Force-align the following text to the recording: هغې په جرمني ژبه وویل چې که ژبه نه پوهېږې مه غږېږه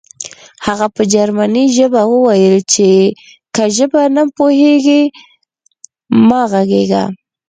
هغې 0.65 0.87
په 0.95 1.03
جرمني 1.13 1.65
ژبه 1.77 2.01
وویل 2.11 2.57
چې 2.73 2.87
که 3.55 3.63
ژبه 3.75 4.01
نه 4.15 4.23
پوهېږې 4.37 5.01
مه 6.27 6.41
غږېږه 6.51 7.03